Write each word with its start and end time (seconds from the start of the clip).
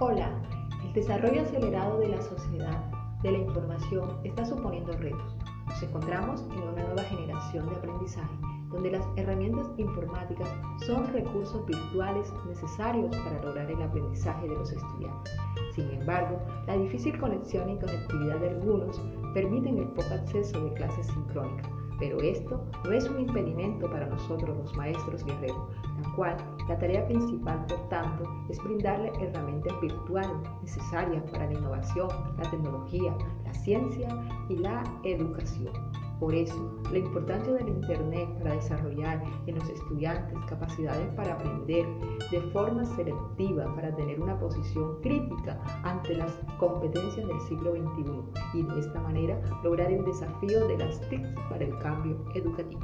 Hola, 0.00 0.28
el 0.82 0.92
desarrollo 0.92 1.42
acelerado 1.42 2.00
de 2.00 2.08
la 2.08 2.20
sociedad 2.20 2.82
de 3.22 3.30
la 3.30 3.38
información 3.38 4.18
está 4.24 4.44
suponiendo 4.44 4.92
retos. 4.94 5.36
Nos 5.68 5.80
encontramos 5.84 6.40
en 6.50 6.62
una 6.62 6.82
nueva 6.82 7.04
generación 7.04 7.70
de 7.70 7.76
aprendizaje 7.76 8.34
donde 8.72 8.90
las 8.90 9.06
herramientas 9.14 9.70
informáticas 9.76 10.52
son 10.84 11.06
recursos 11.12 11.64
virtuales 11.64 12.32
necesarios 12.48 13.16
para 13.18 13.40
lograr 13.40 13.70
el 13.70 13.82
aprendizaje 13.82 14.48
de 14.48 14.56
los 14.56 14.72
estudiantes. 14.72 15.32
Sin 15.76 15.88
embargo, 15.88 16.40
la 16.66 16.76
difícil 16.76 17.16
conexión 17.16 17.70
y 17.70 17.78
conectividad 17.78 18.40
de 18.40 18.48
algunos 18.48 19.00
permiten 19.32 19.78
el 19.78 19.86
poco 19.90 20.12
acceso 20.12 20.60
de 20.64 20.72
clases 20.72 21.06
sincrónicas 21.06 21.83
pero 21.98 22.20
esto 22.20 22.64
no 22.84 22.92
es 22.92 23.08
un 23.08 23.20
impedimento 23.20 23.90
para 23.90 24.06
nosotros 24.06 24.56
los 24.56 24.76
maestros 24.76 25.24
guerreros, 25.24 25.68
la 26.02 26.14
cual 26.14 26.36
la 26.68 26.78
tarea 26.78 27.06
principal, 27.06 27.64
por 27.66 27.88
tanto, 27.88 28.24
es 28.48 28.62
brindarle 28.62 29.12
herramientas 29.20 29.80
virtuales 29.80 30.36
necesarias 30.62 31.22
para 31.30 31.46
la 31.46 31.52
innovación, 31.52 32.08
la 32.36 32.50
tecnología, 32.50 33.16
la 33.44 33.54
ciencia 33.54 34.08
y 34.48 34.56
la 34.56 34.82
educación. 35.04 35.72
Por 36.24 36.34
eso, 36.34 36.80
la 36.90 36.96
importancia 36.96 37.52
del 37.52 37.68
Internet 37.68 38.26
para 38.38 38.54
desarrollar 38.54 39.22
en 39.46 39.56
los 39.56 39.68
estudiantes 39.68 40.38
capacidades 40.48 41.06
para 41.16 41.34
aprender 41.34 41.86
de 42.30 42.40
forma 42.50 42.82
selectiva, 42.86 43.66
para 43.74 43.94
tener 43.94 44.18
una 44.22 44.38
posición 44.38 45.02
crítica 45.02 45.60
ante 45.82 46.14
las 46.14 46.32
competencias 46.58 47.28
del 47.28 47.38
siglo 47.42 47.72
XXI 47.72 48.58
y 48.58 48.62
de 48.62 48.80
esta 48.80 49.02
manera 49.02 49.38
lograr 49.62 49.92
el 49.92 50.02
desafío 50.02 50.66
de 50.66 50.78
las 50.78 50.98
TIC 51.10 51.22
para 51.50 51.62
el 51.62 51.78
cambio 51.80 52.16
educativo. 52.34 52.80